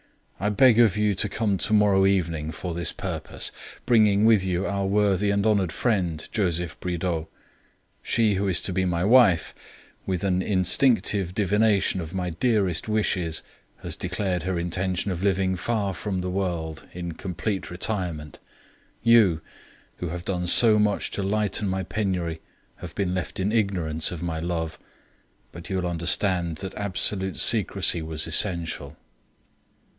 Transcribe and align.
I 0.39 0.49
beg 0.49 0.79
of 0.79 0.97
you 0.97 1.13
to 1.13 1.29
come 1.29 1.59
to 1.59 1.73
morrow 1.73 2.07
evening 2.07 2.49
for 2.49 2.73
this 2.73 2.91
purpose, 2.91 3.51
bringing 3.85 4.25
with 4.25 4.43
you 4.43 4.65
our 4.65 4.87
worthy 4.87 5.29
and 5.29 5.45
honored 5.45 5.71
friend, 5.71 6.27
Joseph 6.31 6.79
Bridau. 6.79 7.27
She 8.01 8.33
who 8.33 8.47
is 8.47 8.59
to 8.63 8.73
be 8.73 8.83
my 8.83 9.03
wife, 9.05 9.53
with 10.07 10.23
an 10.23 10.41
instinctive 10.41 11.35
divination 11.35 12.01
of 12.01 12.15
my 12.15 12.31
dearest 12.31 12.87
wishes, 12.87 13.43
has 13.83 13.95
declared 13.95 14.41
her 14.41 14.57
intention 14.57 15.11
of 15.11 15.21
living 15.21 15.55
far 15.55 15.93
from 15.93 16.21
the 16.21 16.31
world 16.31 16.87
in 16.91 17.11
complete 17.11 17.69
retirement. 17.69 18.39
You, 19.03 19.41
who 19.97 20.07
have 20.07 20.25
done 20.25 20.47
so 20.47 20.79
much 20.79 21.11
to 21.11 21.21
lighten 21.21 21.67
my 21.67 21.83
penury, 21.83 22.41
have 22.77 22.95
been 22.95 23.13
left 23.13 23.39
in 23.39 23.51
ignorance 23.51 24.11
of 24.11 24.23
my 24.23 24.39
love; 24.39 24.79
but 25.51 25.69
you 25.69 25.75
will 25.75 25.87
understand 25.87 26.57
that 26.57 26.73
absolute 26.73 27.37
secrecy 27.37 28.01
was 28.01 28.25
essential. 28.25 28.97